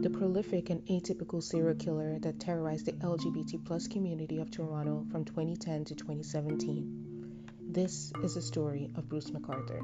[0.00, 5.26] The prolific and atypical serial killer that terrorized the LGBT plus community of Toronto from
[5.26, 7.46] 2010 to 2017.
[7.68, 9.80] This is the story of Bruce McArthur.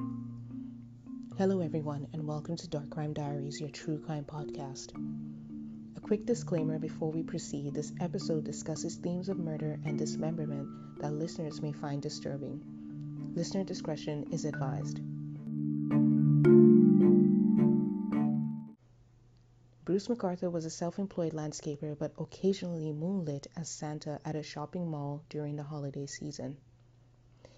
[1.37, 4.93] Hello, everyone, and welcome to Dark Crime Diaries, your true crime podcast.
[5.99, 11.13] A quick disclaimer before we proceed this episode discusses themes of murder and dismemberment that
[11.13, 12.63] listeners may find disturbing.
[13.37, 14.99] Listener discretion is advised.
[19.85, 24.91] Bruce McArthur was a self employed landscaper but occasionally moonlit as Santa at a shopping
[24.91, 26.57] mall during the holiday season.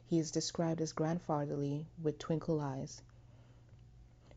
[0.05, 3.01] He is described as grandfatherly with twinkle eyes.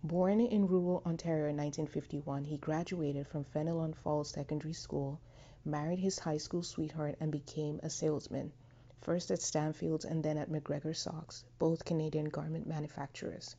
[0.03, 5.19] Born in rural Ontario in 1951, he graduated from Fenelon Falls Secondary School,
[5.65, 8.53] married his high school sweetheart, and became a salesman,
[9.01, 13.55] first at Stanfields and then at McGregor Socks, both Canadian garment manufacturers.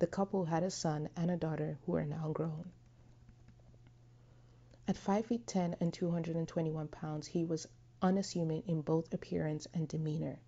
[0.00, 2.70] The couple had a son and a daughter who are now grown.
[4.88, 7.68] At 5 feet 10 and 221 pounds, he was
[8.02, 10.40] unassuming in both appearance and demeanor,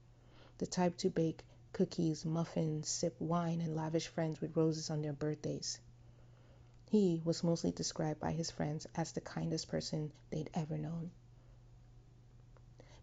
[0.59, 5.13] the type to bake cookies, muffins, sip wine, and lavish friends with roses on their
[5.13, 5.79] birthdays.
[6.91, 11.11] He was mostly described by his friends as the kindest person they'd ever known.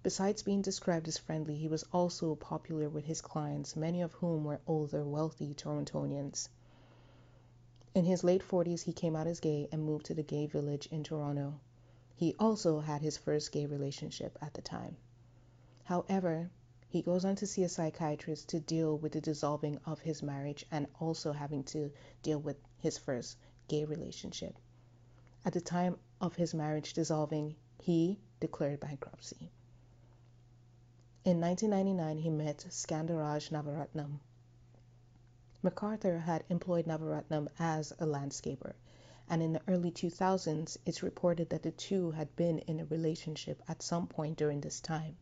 [0.01, 4.45] Besides being described as friendly, he was also popular with his clients, many of whom
[4.45, 6.47] were older, wealthy Torontonians.
[7.93, 10.87] In his late 40s, he came out as gay and moved to the gay village
[10.87, 11.59] in Toronto.
[12.15, 14.95] He also had his first gay relationship at the time.
[15.83, 16.49] However,
[16.87, 20.65] he goes on to see a psychiatrist to deal with the dissolving of his marriage
[20.71, 21.91] and also having to
[22.23, 23.35] deal with his first
[23.67, 24.57] gay relationship.
[25.43, 29.51] At the time of his marriage dissolving, he declared bankruptcy.
[31.29, 34.19] In 1999, he met Skandaraj Navaratnam,
[35.63, 38.73] McArthur had employed Navaratnam as a landscaper,
[39.29, 43.61] and in the early 2000s it's reported that the two had been in a relationship
[43.67, 45.17] at some point during this time.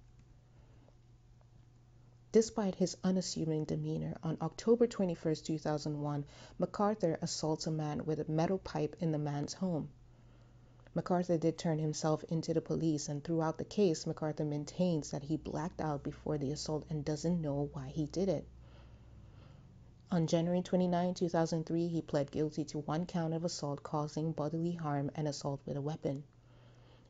[2.32, 6.26] Despite his unassuming demeanor, on October 21, 2001,
[6.58, 9.90] McArthur assaults a man with a metal pipe in the man's home.
[10.98, 15.38] McArthur did turn himself into the police, and throughout the case, McArthur maintains that he
[15.38, 18.48] blacked out before the assault and doesn't know why he did it.
[20.10, 25.12] On January 29, 2003, he pled guilty to one count of assault causing bodily harm
[25.14, 26.24] and assault with a weapon.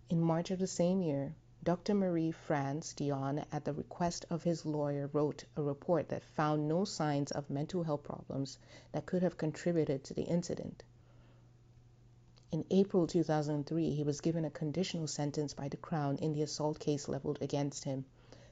[0.09, 1.33] In March of the same year,
[1.63, 1.93] Dr.
[1.93, 6.83] Marie France Dion, at the request of his lawyer, wrote a report that found no
[6.83, 8.57] signs of mental health problems
[8.91, 10.83] that could have contributed to the incident.
[12.49, 16.79] In April 2003, he was given a conditional sentence by the Crown in the assault
[16.79, 18.05] case leveled against him.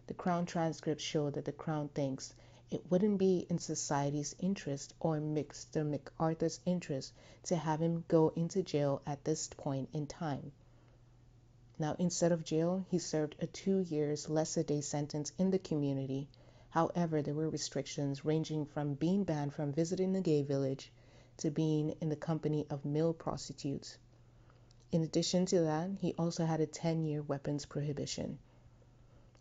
[0.07, 2.33] The Crown transcripts show that the Crown thinks
[2.69, 5.89] it wouldn't be in society's interest or Mr.
[5.89, 7.13] McArthur's interest
[7.43, 10.51] to have him go into jail at this point in time.
[11.79, 16.27] Now, instead of jail, he served a two years lesser day sentence in the community.
[16.69, 20.91] However, there were restrictions ranging from being banned from visiting the gay village
[21.37, 23.97] to being in the company of male prostitutes.
[24.91, 28.39] In addition to that, he also had a 10 year weapons prohibition.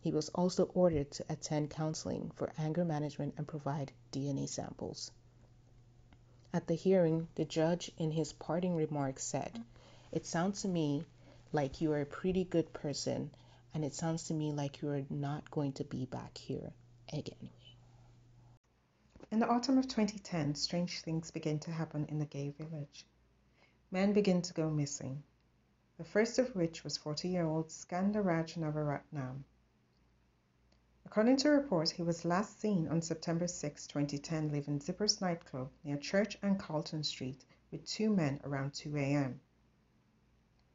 [0.01, 5.11] He was also ordered to attend counseling for anger management and provide DNA samples.
[6.53, 9.63] At the hearing, the judge, in his parting remarks, said,
[10.11, 11.05] It sounds to me
[11.51, 13.31] like you are a pretty good person,
[13.73, 16.71] and it sounds to me like you are not going to be back here
[17.11, 17.49] again.
[19.31, 23.07] In the autumn of 2010, strange things begin to happen in the gay village.
[23.89, 25.23] Men begin to go missing,
[25.97, 29.43] the first of which was 40 year old Skandaraj Navaratnam.
[31.05, 35.97] According to reports, he was last seen on September 6, 2010, leaving Zippers nightclub near
[35.97, 39.39] Church and Carlton Street with two men around 2 a.m.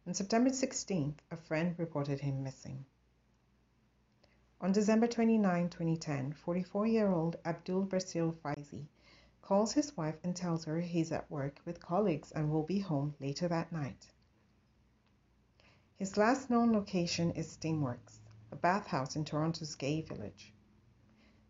[0.06, 2.84] On September 16th, a friend reported him missing.
[4.62, 8.88] On December 29, 2010, 44 year old Abdul Basir Faizi
[9.40, 13.14] calls his wife and tells her he's at work with colleagues and will be home
[13.20, 14.06] later that night.
[15.96, 18.18] His last known location is Steamworks
[18.52, 20.52] a bathhouse in Toronto's gay village.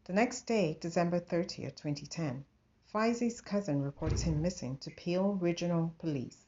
[0.04, 2.44] The next day, December 30, 2010,
[2.92, 6.46] Faizi's cousin reports him missing to Peel Regional Police.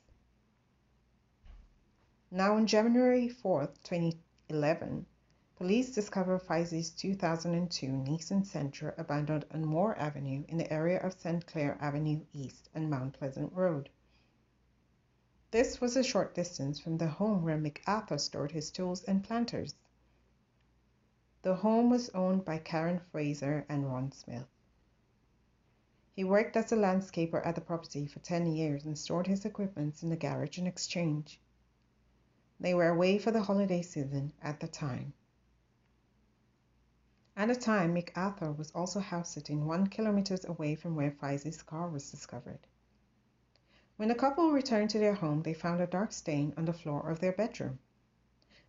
[2.31, 5.07] Now, on January 4, 2011,
[5.63, 11.47] police discover Faizi's 2002 Nissan Sentra abandoned on Moore Avenue in the area of St.
[11.47, 13.89] Clair Avenue East and Mount Pleasant Road.
[15.53, 19.77] This was a short distance from the home where McArthur stored his tools and planters.
[21.43, 24.49] The home was owned by Karen Fraser and Ron Smith.
[26.17, 30.03] He worked as a landscaper at the property for 10 years and stored his equipment
[30.03, 31.41] in the garage in exchange.
[32.59, 35.13] They were away for the holiday season at the time.
[37.35, 41.89] At the time, McArthur was also house sitting one kilometers away from where Faizi's car
[41.89, 42.67] was discovered.
[43.97, 47.09] When the couple returned to their home, they found a dark stain on the floor
[47.09, 47.79] of their bedroom.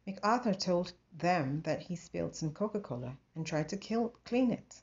[0.08, 4.82] McArthur told them that he spilled some Coca Cola and tried to kill, clean it.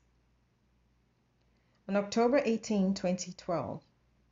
[1.88, 3.82] On October 18, 2012,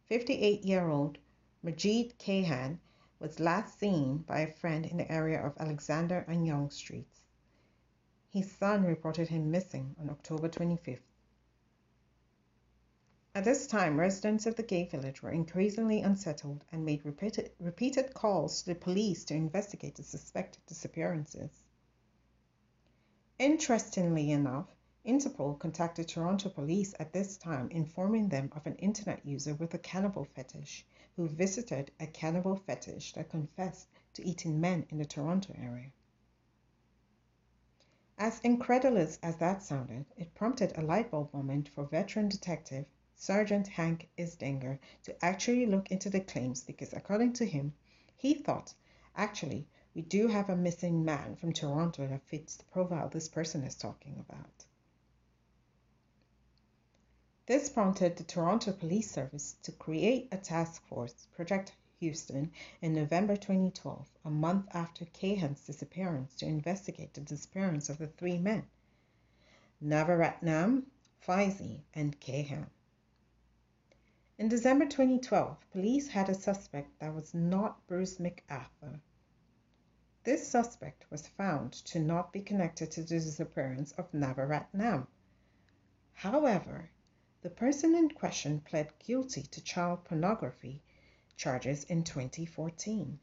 [0.05, 1.17] 58 year old
[1.63, 2.81] Majid Kayhan
[3.19, 7.23] was last seen by a friend in the area of Alexander and Yonge Streets.
[8.31, 11.01] His son reported him missing on October 25th.
[13.35, 18.13] At this time, residents of the gay village were increasingly unsettled and made repeated, repeated
[18.13, 21.63] calls to the police to investigate the suspected disappearances.
[23.39, 24.75] Interestingly enough,
[25.07, 29.79] Interpol contacted Toronto police at this time, informing them of an internet user with a
[29.79, 30.85] cannibal fetish
[31.17, 35.93] who visited a cannibal fetish that confessed to eating men in the Toronto area.
[38.21, 42.85] As incredulous as that sounded, it prompted a light bulb moment for veteran detective
[43.15, 47.75] Sergeant Hank Idsinga to actually look into the claims because, according to him,
[48.17, 48.75] he thought,
[49.15, 53.63] actually, we do have a missing man from Toronto that fits the profile this person
[53.63, 54.67] is talking about.
[57.47, 63.35] This prompted the Toronto Police Service to create a task force, Project Houston in November
[63.37, 68.65] 2012, a month after Kayhan's disappearance, to investigate the disappearance of the three men
[69.83, 70.85] Navaratnam,
[71.21, 72.69] Faizi, and Kayhan.
[74.39, 79.01] In December 2012, police had a suspect that was not Bruce McArthur.
[80.23, 85.09] This suspect was found to not be connected to the disappearance of Navaratnam.
[86.13, 86.91] However,
[87.43, 90.81] the person in question pled guilty to child pornography
[91.39, 93.19] charges in 2014.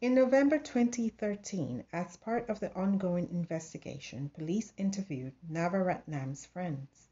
[0.00, 7.08] In November 2013, as part of the ongoing investigation, police interviewed Navaratnam's friends.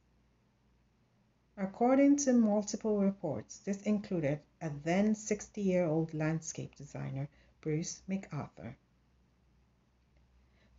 [1.56, 7.28] According to multiple reports, this included a then 60 year old landscape designer,
[7.60, 8.76] Bruce McArthur.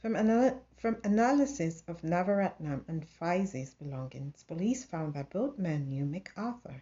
[0.02, 6.06] From, anal- from, analysis of Navaratnam and Faizi's belongings, police found that both men knew
[6.06, 6.82] McArthur.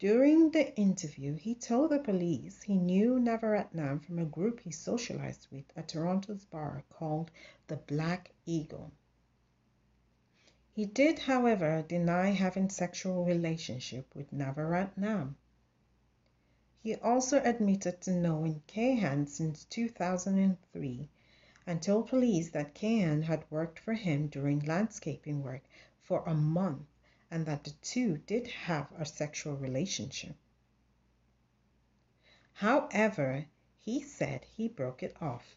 [0.00, 5.46] During the interview, he told the police he knew Navaratnam from a group he socialized
[5.52, 7.30] with at Toronto's bar called
[7.68, 8.90] the Black Eagle.
[10.72, 15.36] He did, however, deny having sexual relationship with Navaratnam.
[16.82, 21.08] He also admitted to knowing Kayhan since 2003
[21.68, 25.62] and told police that Kayhan had worked for him doing landscaping work
[26.02, 26.88] for a month
[27.34, 30.36] and that the two did have a sexual relationship.
[32.52, 33.46] However,
[33.80, 35.56] he said he broke it off.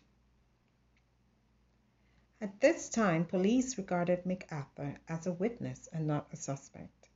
[2.41, 7.09] At this time, police regarded McArthur as a witness and not a suspect.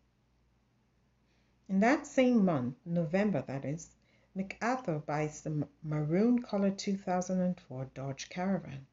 [1.68, 3.90] In that same month, November that is,
[4.38, 8.86] McArthur buys the maroon colored 2004 Dodge Caravan.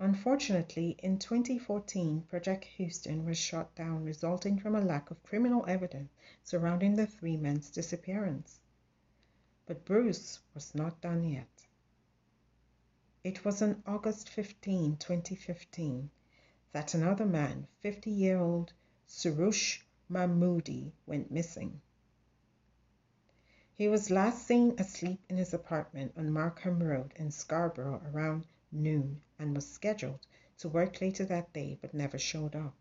[0.00, 6.12] Unfortunately, in 2014, Project Houston was shut down, resulting from a lack of criminal evidence
[6.44, 8.60] surrounding the three men's disappearance.
[9.66, 11.66] But Bruce was not done yet.
[13.24, 16.10] It was on August 15, 2015,
[16.70, 18.72] that another man, 50 year old
[19.08, 21.80] Soroush Mahmudi, went missing.
[23.74, 29.20] He was last seen asleep in his apartment on Markham Road in Scarborough around noon
[29.38, 30.26] and was scheduled
[30.58, 32.74] to work later that day but never showed up.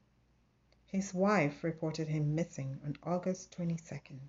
[0.86, 4.20] His wife reported him missing on August 22nd.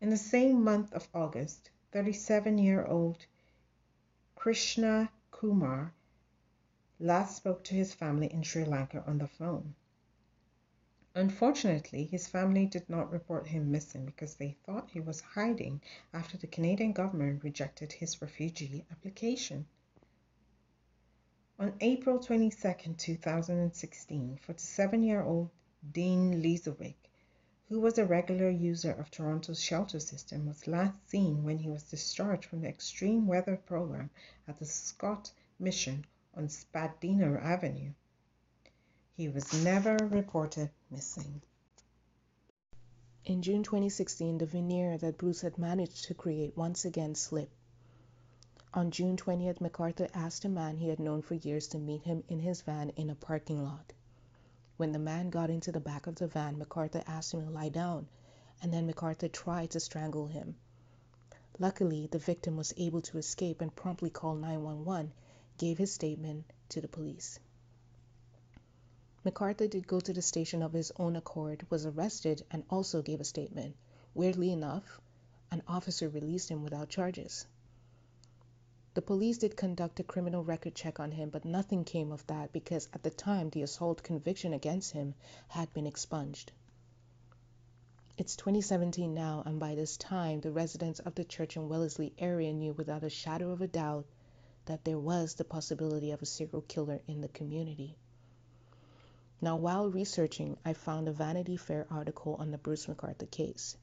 [0.00, 3.26] In the same month of August, 37 year old
[4.36, 5.92] Krishna Kumar
[7.00, 9.74] last spoke to his family in Sri Lanka on the phone.
[11.18, 15.82] Unfortunately, his family did not report him missing because they thought he was hiding
[16.14, 19.66] after the Canadian government rejected his refugee application.
[21.58, 25.50] On April 22, 2016, 47 year old
[25.90, 27.10] Dean Lisowick,
[27.68, 31.82] who was a regular user of Toronto's shelter system, was last seen when he was
[31.82, 34.08] discharged from the extreme weather program
[34.46, 37.92] at the Scott Mission on Spadina Avenue.
[39.18, 41.42] He was never reported missing.
[43.24, 47.52] In June 2016, the veneer that Bruce had managed to create once again slipped.
[48.72, 52.22] On June 20th, McArthur asked a man he had known for years to meet him
[52.28, 53.92] in his van in a parking lot.
[54.76, 57.70] When the man got into the back of the van, McArthur asked him to lie
[57.70, 58.06] down,
[58.62, 60.54] and then McArthur tried to strangle him.
[61.58, 65.12] Luckily, the victim was able to escape and promptly called 911,
[65.56, 67.40] gave his statement to the police.
[69.28, 73.20] McArthur did go to the station of his own accord, was arrested, and also gave
[73.20, 73.76] a statement.
[74.14, 75.02] Weirdly enough,
[75.50, 77.44] an officer released him without charges.
[78.94, 82.54] The police did conduct a criminal record check on him, but nothing came of that
[82.54, 85.14] because at the time the assault conviction against him
[85.48, 86.50] had been expunged.
[88.16, 92.54] It's 2017 now, and by this time, the residents of the church in Wellesley area
[92.54, 94.06] knew without a shadow of a doubt
[94.64, 97.98] that there was the possibility of a serial killer in the community.
[99.40, 103.76] Now, while researching, I found a Vanity Fair article on the Bruce McArthur case.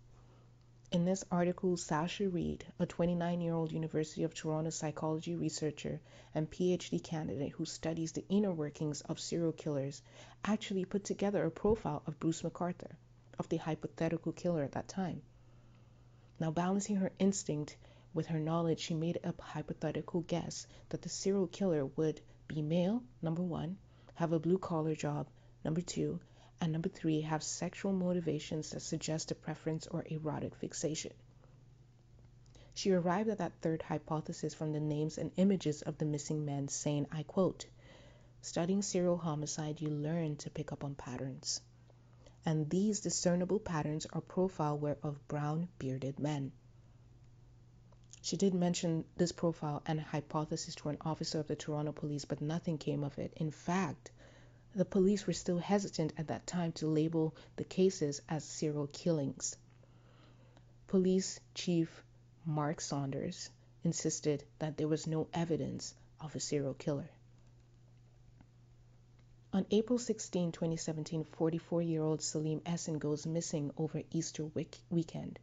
[0.92, 6.02] In this article, Sasha Reid, a 29 year old University of Toronto psychology researcher
[6.34, 10.02] and PhD candidate who studies the inner workings of serial killers,
[10.44, 12.92] actually put together a profile of Bruce McArthur,
[13.40, 15.22] of the hypothetical killer at that time.
[16.38, 17.78] Now, balancing her instinct
[18.14, 23.02] with her knowledge, she made a hypothetical guess that the serial killer would be male,
[23.22, 23.78] number one,
[24.16, 25.28] have a blue collar job,
[25.66, 26.22] number two,
[26.62, 31.12] and number three, have sexual motivations that suggest a preference or erotic fixation.
[32.74, 36.68] She arrived at that third hypothesis from the names and images of the missing men,
[36.68, 37.66] saying, I quote,
[38.42, 41.62] Studying serial homicide, you learn to pick up on patterns.
[42.46, 46.52] And these discernible patterns are profile were of brown bearded men.
[48.22, 52.42] She did mention this profile and hypothesis to an officer of the Toronto police, but
[52.42, 53.34] nothing came of it.
[53.38, 54.12] In fact,
[54.75, 59.55] the police were still hesitant at that time to label the cases as serial killings.
[60.88, 62.03] Police Chief
[62.46, 63.50] Mark Saunders
[63.86, 67.10] insisted that there was no evidence of a serial killer.
[69.53, 75.39] On April 16, 2017, 44 year old Salim Esen goes missing over Easter week- weekend.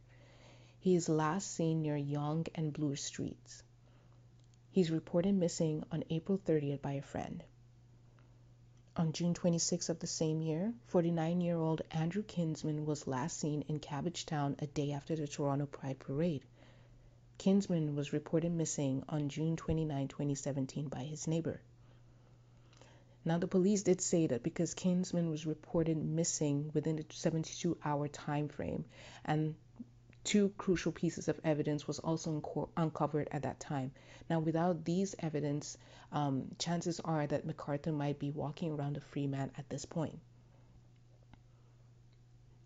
[0.79, 3.63] He is last seen near Yonge and Bloor Streets.
[4.69, 7.43] He's reported missing on April 30th by a friend.
[8.95, 13.63] On June 26 of the same year, 49 year old Andrew Kinsman was last seen
[13.63, 16.43] in Cabbagetown a day after the Toronto Pride Parade.
[17.39, 21.59] Kinsman was reported missing on June 29, 2017, by his neighbor.
[23.25, 28.07] Now, the police did say that because Kinsman was reported missing within the 72 hour
[28.07, 28.85] time frame
[29.25, 29.55] and
[30.23, 33.91] two crucial pieces of evidence was also unco- uncovered at that time.
[34.29, 35.77] Now, without these evidence,
[36.11, 40.19] um, chances are that McArthur might be walking around a free man at this point.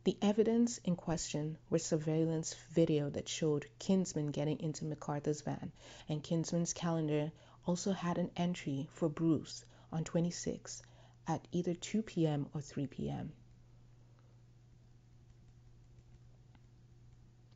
[0.04, 5.74] The evidence in question was surveillance video that showed Kinsman getting into McArthur's van,
[6.08, 7.32] and Kinsman's calendar
[7.66, 10.82] also had an entry for Bruce on 26
[11.28, 12.48] at either 2 p.m.
[12.54, 13.34] or 3 p.m.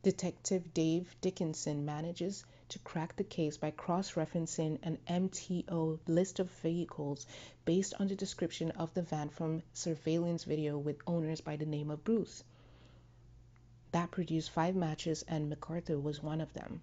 [0.04, 6.50] Detective Dave Dickinson manages to crack the case by cross referencing an MTO list of
[6.50, 7.28] vehicles
[7.66, 11.92] based on the description of the van from surveillance video with owners by the name
[11.92, 12.44] of Bruce.
[13.92, 16.82] That produced five matches, and McArthur was one of them.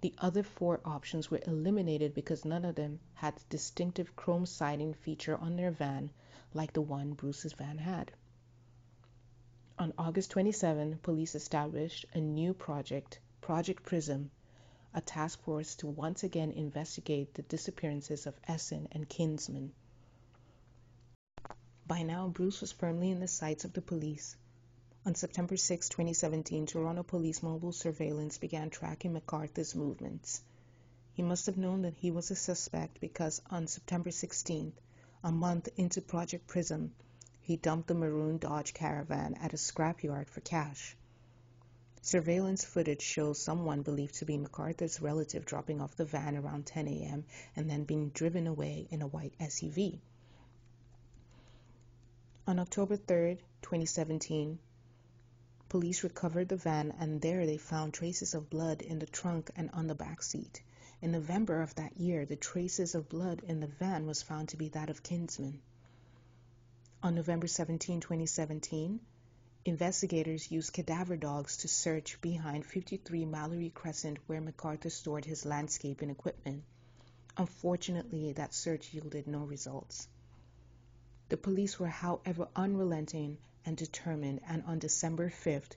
[0.00, 5.36] The other four options were eliminated because none of them had distinctive chrome siding feature
[5.36, 6.10] on their van
[6.54, 8.10] like the one Bruce's van had.
[9.80, 14.32] On August 27, police established a new project, Project Prism,
[14.92, 19.72] a task force to once again investigate the disappearances of Esen and Kinsman.
[21.86, 24.36] By now, Bruce was firmly in the sights of the police.
[25.06, 30.42] On September 6, 2017, Toronto Police mobile surveillance began tracking McArthur's movements.
[31.12, 34.74] He must have known that he was a suspect because on September 16th,
[35.22, 36.92] a month into Project Prism,
[37.48, 40.94] he dumped the maroon Dodge Caravan at a scrapyard for cash.
[42.02, 46.86] Surveillance footage shows someone believed to be McArthur's relative dropping off the van around 10
[46.88, 47.24] a.m.
[47.56, 49.98] and then being driven away in a white SUV.
[52.46, 54.58] On October 3, 2017,
[55.70, 59.70] police recovered the van and there they found traces of blood in the trunk and
[59.70, 60.60] on the back seat.
[61.00, 64.58] In November of that year, the traces of blood in the van was found to
[64.58, 65.62] be that of Kinsman.
[67.00, 68.98] On November 17, 2017,
[69.64, 76.10] investigators used cadaver dogs to search behind 53 Mallory Crescent where McArthur stored his landscaping
[76.10, 76.64] equipment.
[77.36, 80.08] Unfortunately, that search yielded no results.
[81.28, 85.76] The police were, however, unrelenting and determined, and on December 5th,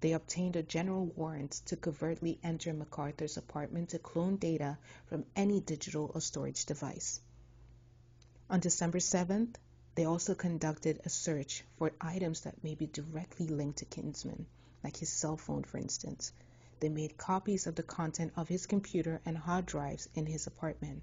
[0.00, 4.78] they obtained a general warrant to covertly enter McArthur's apartment to clone data
[5.08, 7.20] from any digital or storage device.
[8.48, 9.56] On December 7th,
[9.94, 14.46] they also conducted a search for items that may be directly linked to Kinsman,
[14.82, 16.32] like his cell phone, for instance.
[16.80, 21.02] They made copies of the content of his computer and hard drives in his apartment.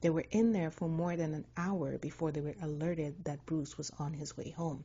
[0.00, 3.78] They were in there for more than an hour before they were alerted that Bruce
[3.78, 4.84] was on his way home.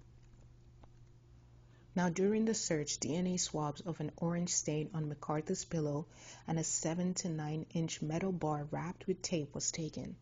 [1.95, 6.07] Now, during the search, DNA swabs of an orange stain on McArthur's pillow
[6.48, 10.15] and a 7 to 9 inch metal bar wrapped with tape was taken.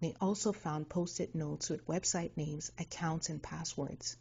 [0.00, 4.16] They also found post it notes with website names, accounts, and passwords.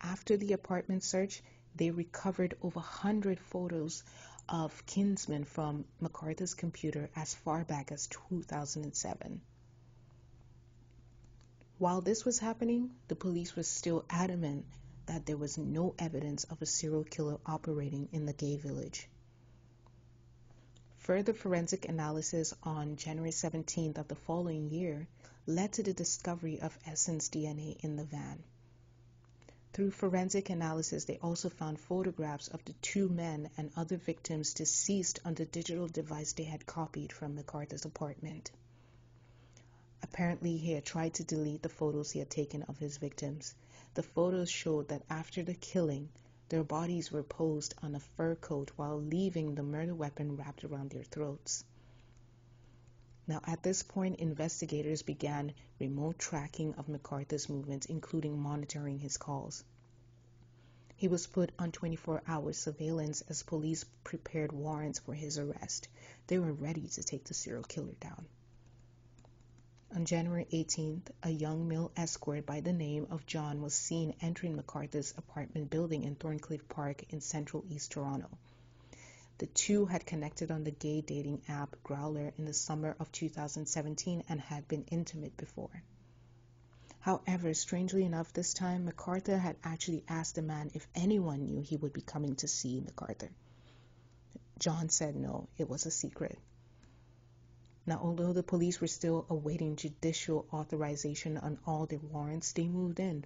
[0.00, 1.42] After the apartment search,
[1.74, 4.04] they recovered over 100 photos
[4.48, 9.40] of Kinsman from McArthur's computer as far back as 2007.
[11.78, 14.66] While this was happening, the police were still adamant
[15.06, 19.08] that there was no evidence of a serial killer operating in the gay village.
[21.02, 25.08] Further forensic analysis on January 17th of the following year
[25.46, 28.40] led to the discovery of Esen's DNA in the van.
[29.72, 35.18] Through forensic analysis, they also found photographs of the two men and other victims deceased
[35.24, 38.52] on the digital device they had copied from McArthur's apartment.
[40.04, 43.56] Apparently, he had tried to delete the photos he had taken of his victims.
[43.94, 46.10] The photos showed that after the killing,
[46.52, 50.90] their bodies were posed on a fur coat while leaving the murder weapon wrapped around
[50.90, 51.64] their throats.
[53.26, 59.64] Now, at this point, investigators began remote tracking of McArthur's movements, including monitoring his calls.
[60.94, 65.88] He was put on 24 hour surveillance as police prepared warrants for his arrest.
[66.26, 68.26] They were ready to take the serial killer down.
[69.94, 74.56] On January 18th, a young male escort by the name of John was seen entering
[74.56, 78.30] McArthur's apartment building in Thorncliffe Park in central East Toronto.
[79.36, 84.24] The two had connected on the gay dating app Growlr in the summer of 2017
[84.30, 85.82] and had been intimate before.
[87.00, 91.76] However, strangely enough, this time McArthur had actually asked the man if anyone knew he
[91.76, 93.28] would be coming to see McArthur.
[94.58, 96.38] John said no, it was a secret.
[97.84, 103.00] Now, although the police were still awaiting judicial authorization on all their warrants, they moved
[103.00, 103.24] in.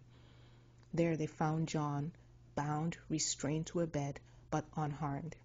[0.95, 2.13] There they found John
[2.55, 4.19] bound, restrained to a bed,
[4.51, 5.37] but unharmed.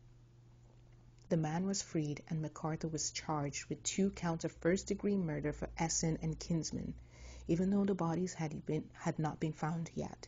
[1.27, 5.51] The man was freed, and McArthur was charged with two counts of first degree murder
[5.51, 6.93] for Esen and Kinsman,
[7.47, 10.27] even though the bodies had, been, had not been found yet.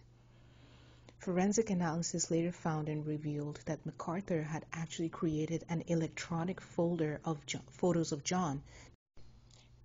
[1.24, 7.40] Forensic analysis later found and revealed that McArthur had actually created an electronic folder of
[7.70, 8.62] photos of John,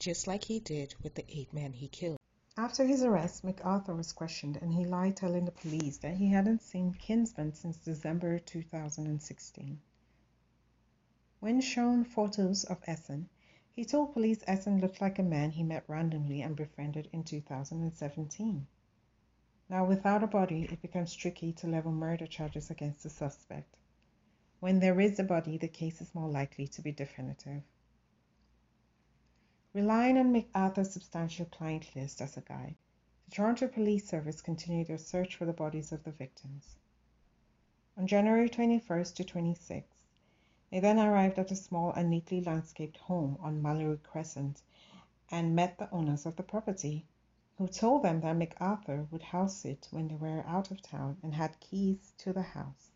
[0.00, 2.18] just like he did with the eight men he killed.
[2.56, 6.60] After his arrest, McArthur was questioned and he lied, telling the police that he hadn't
[6.60, 9.80] seen Kinsman since December 2016.
[11.38, 13.26] When shown photos of Esen,
[13.76, 18.66] he told police Esen looked like a man he met randomly and befriended in 2017.
[19.70, 23.76] Now, without a body, it becomes tricky to level murder charges against the suspect.
[24.60, 27.62] When there is a body, the case is more likely to be definitive.
[29.74, 32.76] Relying on McArthur's substantial client list as a guide,
[33.26, 36.76] the Toronto Police Service continued their search for the bodies of the victims.
[37.98, 39.84] On January 21st to 26th,
[40.70, 44.62] they then arrived at a small and neatly landscaped home on Mallory Crescent
[45.30, 47.06] and met the owners of the property
[47.58, 51.34] who told them that McArthur would house it when they were out of town and
[51.34, 52.92] had keys to the house.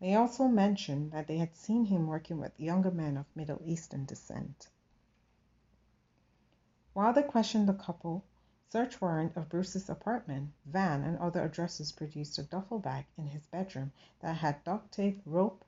[0.00, 4.06] They also mentioned that they had seen him working with younger men of Middle Eastern
[4.06, 4.68] descent.
[6.94, 8.24] While they questioned the couple,
[8.70, 13.46] search warrant of Bruce's apartment, van, and other addresses produced a duffel bag in his
[13.48, 15.66] bedroom that had duct tape, rope,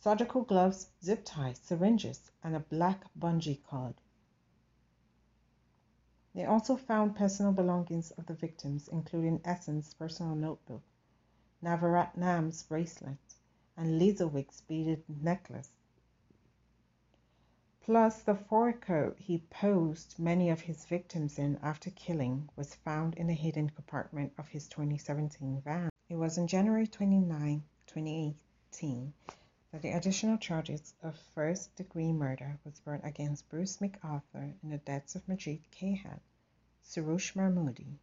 [0.00, 4.00] surgical gloves, zip ties, syringes, and a black bungee cord.
[6.38, 10.84] They also found personal belongings of the victims, including Esen's personal notebook,
[11.64, 13.18] Navaratnam's bracelet,
[13.76, 15.72] and Lisowick's beaded necklace.
[17.80, 23.16] Plus, the fur coat he posed many of his victims in after killing was found
[23.16, 25.90] in a hidden compartment of his 2017 van.
[26.08, 29.12] It was on January 29, 2018,
[29.72, 34.78] that the additional charges of first degree murder was brought against Bruce McArthur in the
[34.78, 36.20] deaths of Majid Kayhan,
[36.90, 37.98] Soroush Mahmudi,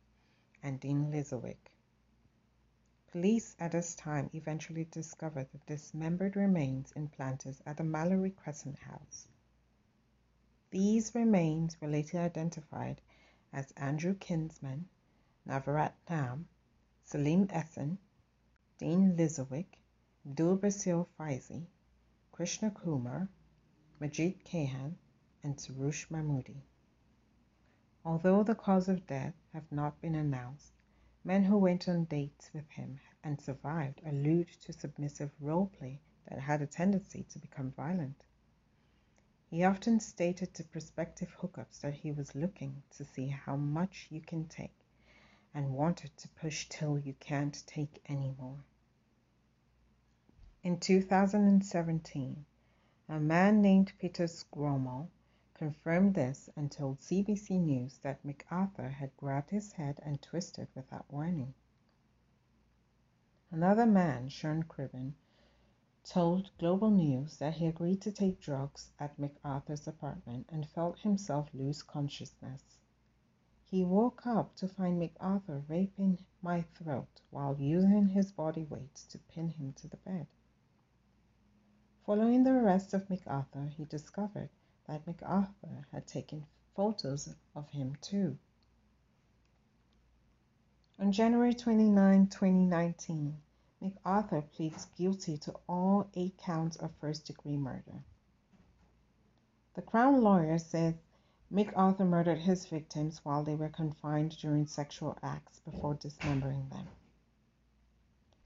[0.61, 1.71] and Dean Lisowick.
[3.07, 9.27] Police at this time eventually discovered the dismembered remains implanted at the Mallory Crescent house.
[10.69, 13.01] These remains were later identified
[13.51, 14.87] as Andrew Kinsman,
[15.47, 16.47] Navarat Nam,
[17.01, 17.97] Salim Esen,
[18.77, 19.79] Dean Lisowick,
[20.31, 21.65] Dulbasir Faizi,
[22.31, 23.29] Krishna Kumar,
[23.99, 24.93] Majid Kayhan,
[25.41, 26.61] and Soroush Mahmudi.
[28.07, 30.73] Although the cause of death have not been announced,
[31.23, 36.37] men who went on dates with him and survived allude to submissive role play that
[36.37, 38.23] had a tendency to become violent.
[39.49, 44.21] He often stated to prospective hookups that he was looking to see how much you
[44.21, 44.85] can take
[45.51, 48.59] and wanted to push till you can't take anymore.
[50.61, 52.45] In 2017,
[53.09, 55.07] a man named Peter Sgromo
[55.55, 61.09] confirmed this and told CBC News that McArthur had grabbed his head and twisted without
[61.09, 61.53] warning.
[63.51, 65.13] Another man, Sean Cribbin,
[66.03, 71.49] told Global News that he agreed to take drugs at McArthur's apartment and felt himself
[71.53, 72.77] lose consciousness.
[73.63, 79.17] He woke up to find McArthur raping my throat while using his body weight to
[79.19, 80.27] pin him to the bed.
[82.05, 84.49] Following the arrest of McArthur, he discovered
[84.87, 86.45] that McArthur had taken
[86.75, 88.37] photos of him too.
[90.99, 93.37] On January 29, 2019,
[93.81, 98.03] McArthur pleads guilty to all eight counts of first degree murder.
[99.73, 100.95] The Crown lawyer says
[101.51, 106.87] McArthur murdered his victims while they were confined during sexual acts before dismembering them.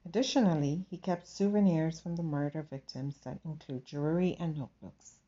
[0.05, 5.18] Additionally, he kept souvenirs from the murder victims that include jewelry and notebooks.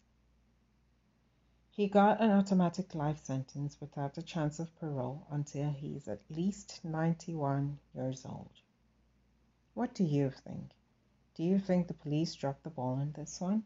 [1.82, 6.22] He got an automatic life sentence without a chance of parole until he is at
[6.30, 8.52] least 91 years old.
[9.74, 10.76] What do you think?
[11.34, 13.63] Do you think the police dropped the ball on this one?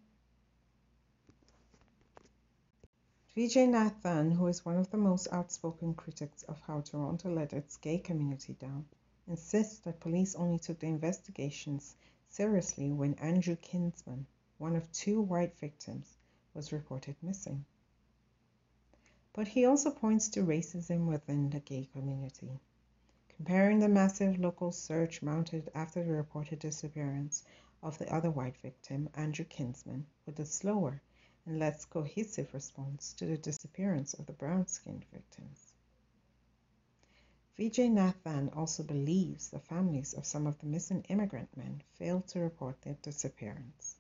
[3.36, 7.98] Vijayanathan, who is one of the most outspoken critics of how Toronto let its gay
[7.98, 8.86] community down,
[9.28, 11.98] insists that police only took the investigations
[12.30, 14.26] seriously when Andrew Kinsman,
[14.58, 16.16] one of two white victims,
[16.54, 17.66] was reported missing.
[19.36, 22.62] But he also points to racism within the gay community,
[23.36, 27.44] comparing the massive local search mounted after the reported disappearance
[27.84, 31.02] of the other white victim, Andrew Kinsman, with the slower
[31.46, 35.74] and less cohesive response to the disappearance of the brown skinned victims.
[37.58, 42.82] Vijayanathan also believes the families of some of the missing immigrant men failed to report
[42.84, 43.98] their disappearance.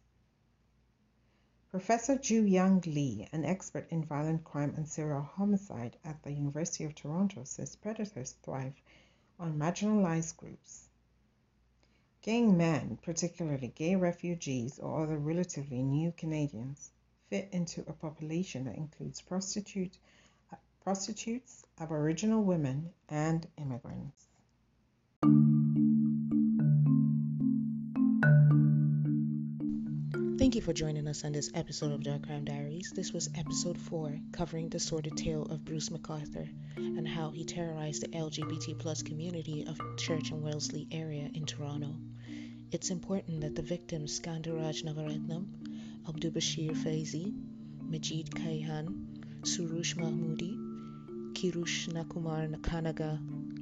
[1.75, 6.85] Professor Ju Young Lee, an expert in violent crime and serial homicide at the University
[6.85, 8.81] of Toronto, says predators thrive
[9.37, 10.87] on marginalized groups.
[12.21, 16.91] Gay men, particularly gay refugees or other relatively new Canadians,
[17.29, 19.97] fit into a population that includes prostitute,
[20.81, 24.27] prostitutes, Aboriginal women, and immigrants.
[30.45, 32.93] Thank you for joining us on this episode of Dark Crime Diaries.
[32.95, 38.03] This was episode 4, covering the sordid tale of Bruce McArthur and how he terrorized
[38.03, 41.95] the LGBT plus community of Church and Wellesley area in Toronto.
[42.71, 45.47] It's important that the victims Skandaraj Navaratnam,
[46.07, 47.33] Abdul Bashir Faizi,
[47.81, 53.17] Majid Kayhan, Soroush Mahmudi, Kirush Nakumar Nakanaga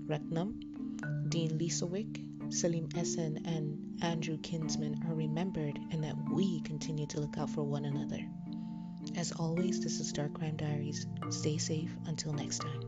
[0.05, 2.22] Ratnam, Dean Lisowick,
[2.53, 7.63] Salim Esen, and Andrew Kinsman are remembered and that we continue to look out for
[7.63, 8.19] one another.
[9.17, 11.07] As always, this is Dark Crime Diaries.
[11.29, 12.81] Stay safe until next time.